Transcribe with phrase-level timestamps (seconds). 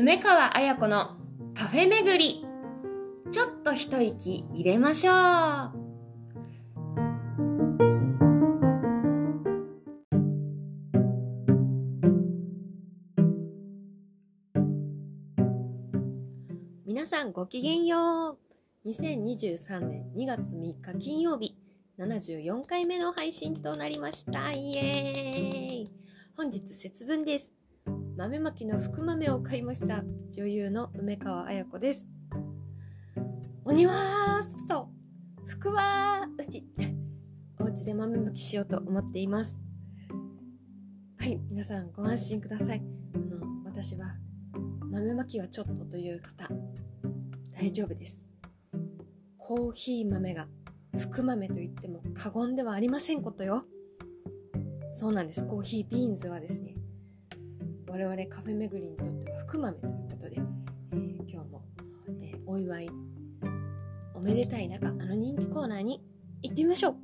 [0.00, 1.16] 梅川彩子の
[1.56, 2.46] カフェ巡り。
[3.32, 5.72] ちょっと一息入れましょう。
[16.86, 18.38] 皆さんごきげんよ
[18.84, 18.88] う。
[18.88, 21.56] 2023年2月3日金曜日
[21.98, 24.52] 74回目の配信となりました。
[24.52, 25.90] イエーイ。
[26.36, 27.57] 本日節分です。
[28.18, 30.02] 豆まきの福豆を買いました。
[30.32, 32.08] 女優の梅川彩子です。
[33.64, 34.88] 鬼はそ。
[35.46, 36.64] う福はうち。
[37.60, 39.56] お家で豆まきしようと思っています。
[41.20, 42.82] はい皆さんご安心ください。
[43.14, 44.16] あの私は
[44.90, 46.48] 豆まきはちょっとという方。
[47.52, 48.26] 大丈夫です。
[49.36, 50.48] コーヒー豆が
[50.98, 53.62] 福豆と言っても過言ではありませんことよ。
[54.96, 55.46] そうなんです。
[55.46, 56.77] コーヒービーンズはですね
[57.90, 60.36] 我々カフェ巡りにとっては福豆ということで、
[60.92, 61.64] えー、今日も、
[62.22, 62.90] えー、お祝い
[64.14, 66.02] おめでたい中あの人気コーナーに
[66.42, 66.96] 行ってみましょう。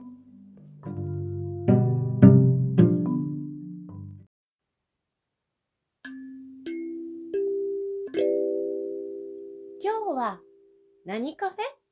[9.82, 10.40] 今日は
[11.06, 11.83] 何カフェ？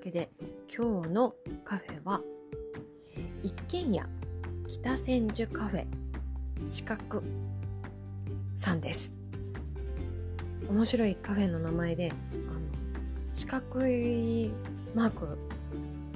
[0.00, 0.30] けで
[0.74, 2.22] 今日のカフェは
[3.42, 4.06] 一軒家
[4.66, 5.86] 北千住カフェ
[6.70, 7.22] 四角
[8.56, 9.16] さんです。
[10.68, 12.60] 面白いカフェの名前であの
[13.32, 14.50] 四角い
[14.94, 15.38] マーク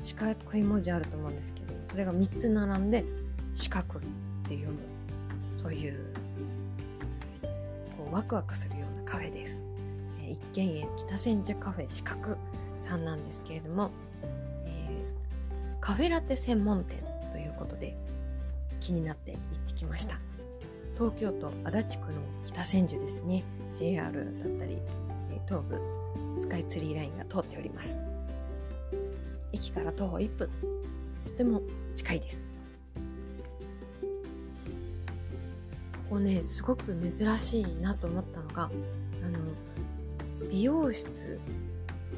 [0.02, 3.04] 四角い文字あると思うんですけどそれが3つ並んで
[3.54, 4.02] 四角っ
[4.48, 4.68] ていう
[5.60, 5.98] そういう
[7.98, 9.60] こうワクワクするようなカフェです。
[10.26, 12.38] 一軒家北千住カフェ四角。
[12.84, 13.90] さんなんですけれども、
[14.66, 17.96] えー、カフェラテ専門店ということで
[18.80, 20.18] 気になって行ってきました。
[20.94, 23.42] 東京都足立区の北千住ですね。
[23.74, 24.80] JR だったり
[25.46, 25.80] 東部
[26.38, 27.98] スカイツリーラインが通っております。
[29.52, 30.48] 駅から徒歩1分。
[31.26, 31.62] とても
[31.94, 32.46] 近いです。
[36.10, 39.38] ここねすごく珍しいなと思ったのがあの
[40.50, 41.40] 美容室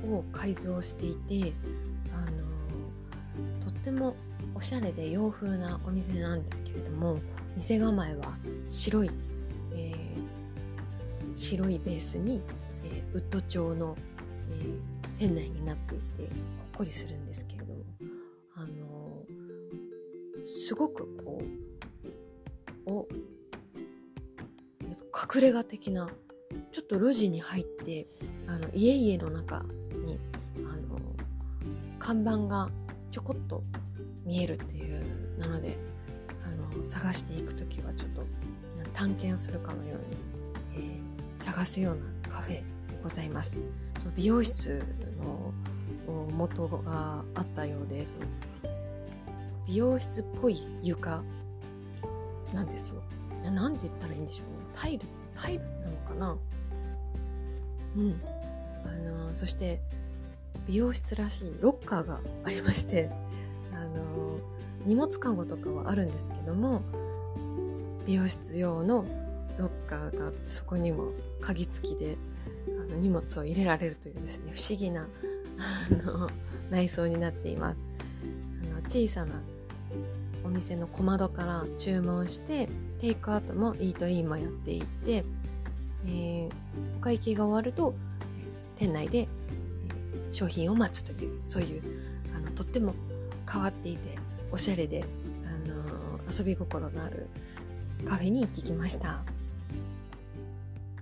[0.06, 1.52] を改造していて
[2.12, 2.30] あ
[3.60, 4.16] のとっても
[4.54, 7.18] おしゃれで洋風なお店なんですけれども
[7.56, 8.36] 店構えは
[8.68, 9.10] 白い、
[9.72, 12.40] えー、白いベースに、
[12.84, 13.96] えー、ウッド調の、
[14.50, 14.78] えー、
[15.18, 17.80] 店内になっていてほっこりするんですけれども
[18.56, 19.22] あの
[20.44, 21.42] すごくこ
[22.86, 23.08] うお
[25.34, 26.08] 隠れ家的な
[26.72, 28.06] ちょっと路地に入って
[28.46, 29.64] あの家々の中
[32.06, 32.70] 看板が
[33.10, 33.64] ちょこっと
[34.24, 35.02] 見えるっていう
[35.40, 35.76] なので
[36.44, 38.24] あの探していく時はちょっと
[38.94, 41.00] 探検するかのように、
[41.40, 42.64] えー、探すようなカフェで
[43.02, 43.58] ございます。
[43.98, 44.84] その美容室
[45.18, 45.52] の
[46.30, 48.20] 元があったようでその
[49.66, 51.24] 美容室っぽい床
[52.54, 53.02] なんですよ。
[53.50, 54.66] なんて言ったらいいんでしょうね。
[54.76, 56.38] タイル、タイルなのかな？
[57.96, 58.20] うん。
[58.84, 59.80] あのそして
[60.66, 63.10] 美容室らしいロッカーがありまして
[63.72, 64.38] あの
[64.84, 66.82] 荷物かごとかはあるんですけども
[68.06, 69.04] 美容室用の
[69.59, 72.16] ロッカーがそこにも鍵付きで
[72.69, 76.31] あの荷物を入れられるというですね不思議なあの
[76.71, 77.78] 内装になっています。
[78.72, 79.41] あの小さな
[80.44, 82.69] お店の小窓から注文して
[83.00, 85.25] テイクアウトもイートインもやっていて、
[86.06, 86.50] えー、
[86.97, 87.94] お会計が終わると
[88.77, 89.25] 店内で
[90.31, 91.82] 商品を待つというそういう
[92.34, 92.94] あのとっても
[93.50, 94.19] 変わっていて
[94.50, 95.04] おしゃれで、
[95.44, 97.28] あの遊び心のある
[98.04, 99.22] カフェに行ってきました。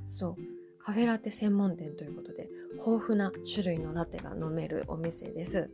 [0.09, 0.55] そう。
[0.79, 5.71] カフェラテ専門店ということで豊富な種類のラテが飲めるお店です。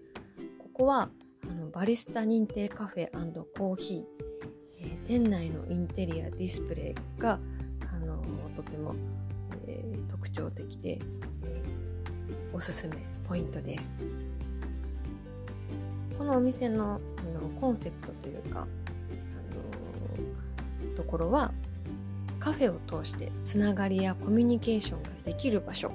[0.59, 1.11] ここは
[1.49, 3.09] あのバリスタ認定カフェ
[3.59, 4.05] コーヒー、
[4.83, 7.41] えー、店内のインテリアディスプレイが
[7.93, 8.23] あの
[8.55, 8.95] とても、
[9.67, 11.01] えー、特徴的で、
[11.45, 13.20] えー、おすすめ。
[13.31, 13.97] ポイントです。
[16.19, 18.65] このお店のあのコンセプトというか、あ
[20.91, 21.53] のところは
[22.41, 25.93] カフェを通してつながりやコミュニケーションができる場所。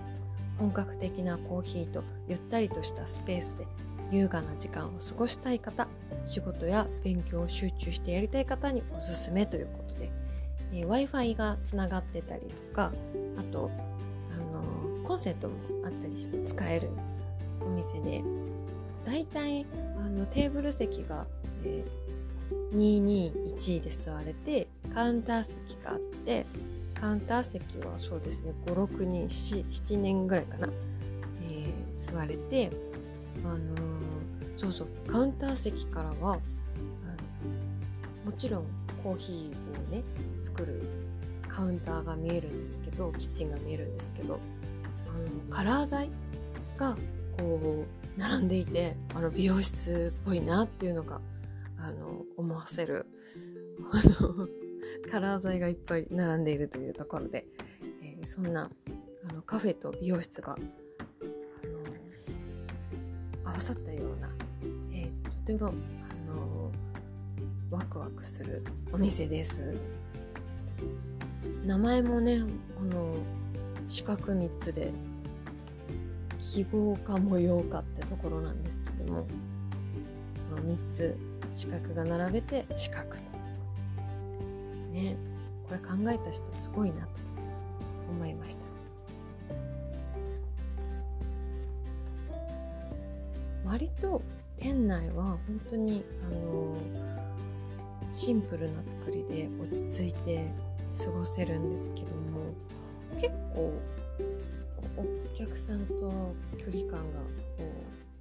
[0.58, 3.68] 本格的なコーヒーとゆったりとしたスペースで
[4.10, 5.90] 優雅な時間を過ごしたい方
[6.24, 10.10] 仕事や勉強を集中してやりたい方におすすめということで、
[10.72, 12.94] えー、w i f i がつながってたりとか
[13.38, 13.70] あと、
[14.32, 16.90] あのー、コンセントもあったりして使える
[17.66, 18.24] お店で。
[19.06, 19.66] 大体
[20.00, 21.28] あのテーブル席が、
[21.64, 26.46] えー、221で座れてカウンター席があって
[27.00, 30.70] カウンター席はそうですね56人 7, 7人ぐらいかな、
[31.50, 32.72] えー、座れて
[33.46, 36.40] あのー、そうそうカウンター席からはあの
[38.26, 38.66] もちろん
[39.04, 40.04] コーヒーをね
[40.42, 40.82] 作る
[41.48, 44.40] カウンターが見えるんですけどキッチンが見えるんですけど
[45.08, 46.10] あのカラー剤
[46.76, 46.98] が
[47.38, 47.86] こ
[48.18, 51.20] う並んでいてあの美容室っぽいなっていうのが
[51.78, 53.06] あの思わせる
[53.92, 54.48] あの
[55.12, 57.46] カラー剤がいっぱい並んでいるというところで、
[58.02, 58.70] えー、そんな
[59.30, 60.58] あのカフェと美容室が
[63.44, 64.30] 合わさったような、
[64.92, 65.72] えー、とてもあ
[66.32, 66.72] の
[67.70, 69.76] ワクワクするお店です。
[71.66, 72.44] 名前もね
[72.80, 73.16] あの
[73.88, 74.94] 四角3つで
[76.38, 79.28] 記号か模様かってところなんですけども
[80.36, 81.18] その3つ
[81.54, 83.22] 四角が並べて四角と。
[84.92, 85.16] ね
[85.68, 87.10] これ考えた人すごいなと
[88.10, 88.66] 思いました。
[93.66, 94.22] 割と
[94.58, 96.78] 店内は本当にあの
[98.10, 100.52] シンプルな作りで落ち着いて
[101.04, 102.54] 過ごせるんですけども
[103.20, 103.74] 結構
[104.98, 107.20] お客さんと距離感が
[107.58, 107.64] こ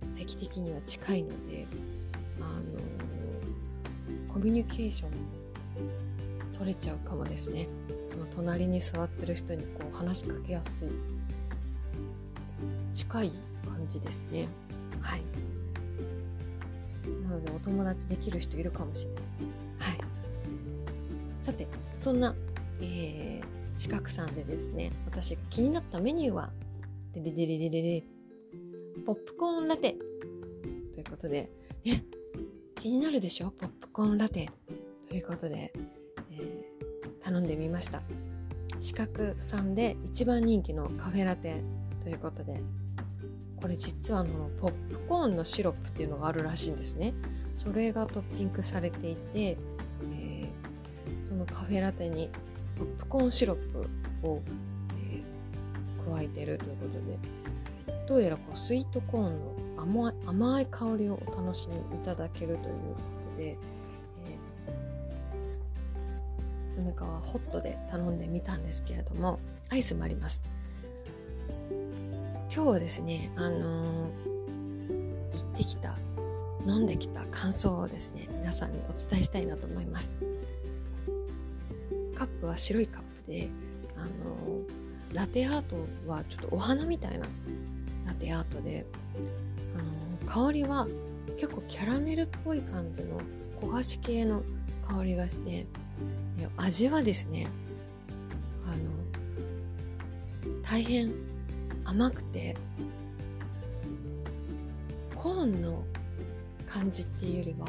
[0.09, 1.67] う席的には近いので
[2.41, 5.11] あのコミュニケーション
[6.59, 7.69] 取れちゃうかもですね。
[8.11, 10.91] その隣に座ってる人にこう話しかけやすい
[12.93, 13.32] 近い
[13.69, 14.47] 感じですね。
[15.00, 15.23] はい。
[17.25, 19.61] なのでお友達できる人いるかもしれないです。
[19.79, 19.99] はい。
[21.43, 21.67] さて
[21.99, 22.35] そんな、
[22.81, 26.50] えー、四角さんでですね私気になったメニューは
[27.14, 28.05] デリデリデリデリ。
[29.06, 29.94] ポップコーンラテ。
[30.93, 31.49] ということで。
[31.84, 32.05] ね
[32.75, 33.52] 気になるでしょ？
[33.52, 34.50] ポップコーンラテ。
[35.08, 35.72] ということで
[36.32, 36.64] え
[37.22, 38.02] 頼んでみました。
[38.81, 41.62] 四角さんで一番人気のカフェラテ。
[42.02, 42.61] ということで。
[43.62, 47.14] これ実はあのポップコーンのシロップっていうのがあるらしいんですね。
[47.55, 52.28] それがトッピングされていて、えー、そのカフェラテに
[52.76, 54.43] ポップコーンシロップを、
[56.11, 56.59] 加えてる。
[56.59, 57.19] ということで。
[58.06, 59.41] どうやらこうスイートコーン
[59.77, 62.97] の甘い甘い香りをお楽しみいただけるというこ
[63.35, 63.51] とで。
[63.51, 63.56] え
[66.77, 69.39] 梅川ホットで頼んでみたんですけれども
[69.71, 70.45] アイスもあります。
[72.53, 74.12] 今日はですねあのー、
[75.33, 75.97] 行ってきた
[76.67, 80.17] 飲んできた感想をですね皆さんにお伝えしたいなと思います。
[82.15, 83.51] カップは白いカップで
[83.97, 84.83] あのー、
[85.14, 85.76] ラテアート
[86.06, 87.26] はちょっとお花みたいな
[88.05, 88.84] ラテアートで
[89.76, 90.87] あの、香りは
[91.37, 93.20] 結構キャラメルっぽい感じの
[93.61, 94.43] 焦がし系の
[94.87, 95.66] 香りがして
[96.56, 97.46] 味はですね
[98.66, 101.12] あの大変
[101.84, 102.56] 甘くて
[105.14, 105.84] コーンの
[106.67, 107.69] 感じっていうよりは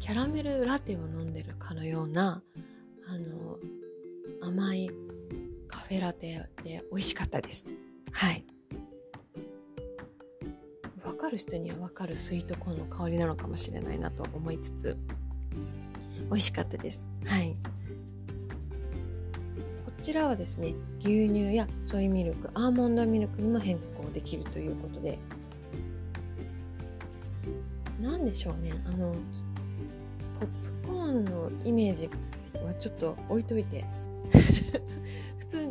[0.00, 2.42] キャラメルラテを飲んでるかのような
[3.08, 3.58] あの
[4.42, 4.90] 甘い
[5.92, 7.68] フェラテで美味しかったです
[8.12, 8.46] はい
[11.04, 14.96] 分かる人には分かるスイートコーンの香りなのかもしれないなと思いつつ
[16.30, 17.06] 美味しかったです。
[17.26, 17.54] はい。
[19.84, 25.18] こちらはですね、牛乳やソイミルク、アーモンドミルクにも変更できるということで、
[28.00, 29.14] 何でしょうね、あの、
[30.40, 30.48] ポッ
[30.84, 32.08] プコーンのイメージ
[32.64, 33.84] はちょっと置いといて、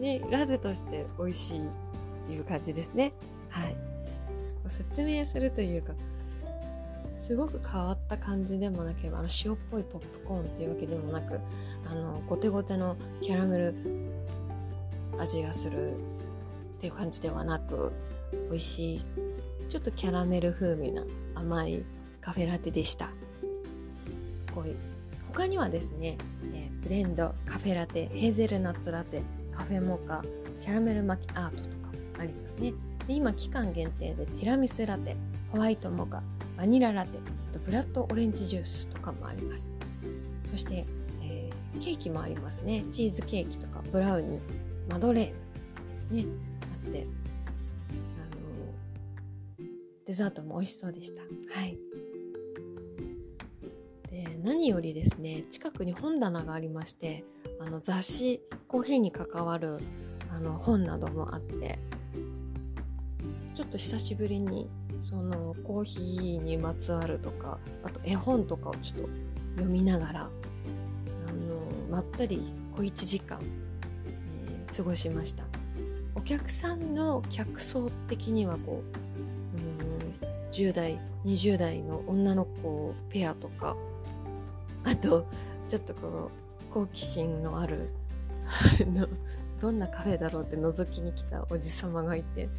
[0.01, 3.13] にラテとして美味しいいう感じですね。
[3.49, 3.75] はい。
[4.67, 5.93] 説明するというか、
[7.21, 11.39] すごく変わった感じでもなければあの塩っぽいポップコーンっていうわけでもなく
[11.85, 13.75] あのゴテゴテのキャラメル
[15.19, 15.95] 味がするっ
[16.79, 17.91] ていう感じではなく
[18.49, 19.05] 美味しい
[19.69, 21.03] ちょっとキャラメル風味な
[21.35, 21.85] 甘い
[22.21, 23.11] カフェラテでした
[24.55, 24.77] こういう
[25.31, 26.17] 他にはですね、
[26.55, 30.23] え、ブレンドカフェラテヘーゼルナッツラテカフェモカ
[30.61, 31.67] キャラメル巻きアートとか
[32.19, 32.73] ありますね。
[33.07, 35.15] で今期間限定でティラミスラテ
[35.51, 36.21] ホワイトモカ
[36.57, 37.17] バニララテ
[37.51, 39.73] とブラッドオレンジジュースとかもあります。
[40.45, 40.85] そして、
[41.23, 42.85] えー、ケーキもありますね。
[42.91, 44.41] チーズケーキとかブラウニー
[44.89, 46.25] マドレーヌね
[46.85, 47.07] あって
[48.19, 49.67] あの
[50.05, 51.21] デザートも美味しそうでした。
[51.59, 51.77] はい。
[54.09, 57.23] で何よりですね近くに本棚がありまして
[57.61, 59.79] あの雑誌コーヒーに関わる
[60.33, 61.77] あの本などもあって
[63.53, 64.67] ちょっと久しぶりに
[65.07, 69.09] そのコーヒーにまつわるとかあと絵本とかをちょっと
[69.57, 70.31] 読みながらあの
[71.89, 73.39] まったり小1時間、
[74.07, 75.43] えー、過ごしました。
[76.15, 83.75] お客さんの客層的にはこううん10代20代の女の子ペアとか
[84.83, 85.27] あと
[85.67, 86.41] ちょっとこう
[86.73, 87.89] 好奇心のある
[89.61, 92.49] どんなカフェだろうって覗きに来たおじさまがいて、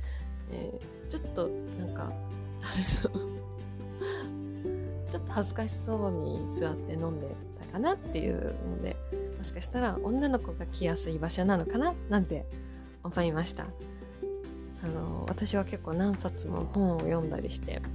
[0.50, 2.12] えー、ちょっとなんか
[5.10, 7.26] ちょっと恥ずかしそうに座って飲んで
[7.60, 8.96] たかなっていうので
[9.36, 12.46] もしかしたら女の子が来やすい場所なのかななんて
[13.02, 13.66] 思いました。
[14.84, 17.86] あの私は結構何冊も本を読んだりして、あの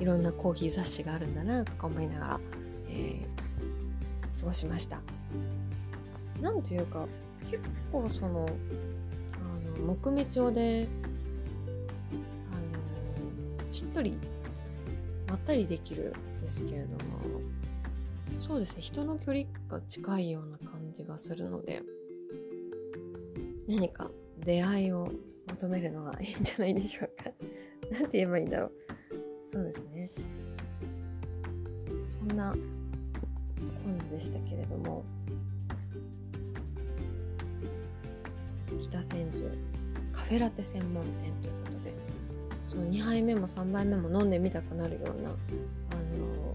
[0.00, 2.40] いろんなコーヒー雑誌があるんだなとか思いながら、
[2.88, 3.26] え、
[4.40, 5.00] 過ごしました。
[6.40, 7.06] なんというか
[7.44, 7.60] 結
[7.92, 8.48] 構その
[9.34, 10.88] あの木目調で
[12.52, 14.16] あのしっとり
[15.28, 16.96] まったりできるんですけれども
[18.38, 21.82] そうですね人の距離が近いような感じがするので
[23.68, 25.12] 何か出会いを
[25.50, 27.30] 求めるのがいいんじゃないでしょうか。
[27.92, 28.72] 何て言えばいいんだろう。
[29.44, 30.10] そうですね。
[32.02, 32.54] そんな
[33.84, 35.04] 本でしたけれども。
[38.80, 39.50] 北千住。
[40.12, 41.94] カフェラテ専門店ということで。
[42.62, 46.54] そう2杯目も3杯目も飲んでみたくなるようなあの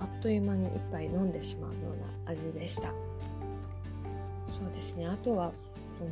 [0.00, 2.88] あっという間に1杯飲んでしまうような味でした。
[2.88, 2.94] そ
[4.62, 5.06] うですね。
[5.06, 5.52] あとは
[5.98, 6.10] その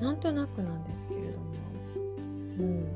[0.00, 1.44] なんとなくなんですけれども、
[2.58, 2.86] うん、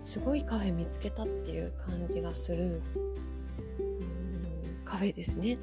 [0.00, 2.80] すごいカフェ見つけたっていう感じがする、
[3.78, 5.58] うん、カフェですね。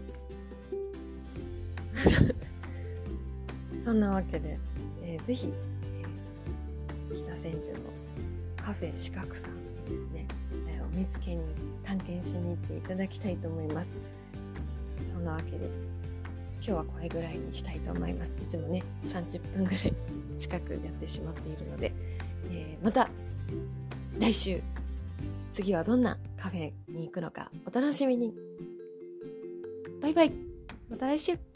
[3.83, 4.57] そんなわけで、
[5.03, 5.51] えー、ぜひ、
[7.11, 7.79] えー、北千住の
[8.55, 10.25] カフェ四角さんですね、
[10.69, 11.43] えー、お見つけに
[11.83, 13.89] 探検しに行っていただきたいと思います。
[15.03, 15.69] そんなわけで
[16.65, 18.37] 今日はこれぐらいにしたいと思います。
[18.41, 19.93] いつもね30分ぐらい
[20.37, 21.93] 近くやってしまっているので、
[22.51, 23.09] えー、また
[24.17, 24.63] 来週
[25.51, 28.33] 次はどんなカフェに行くのかお楽しみに。
[30.01, 30.31] バイバイ。
[30.89, 31.52] また来週。